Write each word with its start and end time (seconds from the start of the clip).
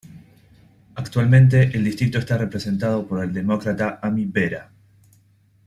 Actualmente 0.95 1.77
el 1.77 1.83
distrito 1.83 2.17
está 2.17 2.35
representado 2.35 3.05
por 3.07 3.23
el 3.23 3.31
Demócrata 3.31 3.99
Ami 4.01 4.25
Bera. 4.25 4.71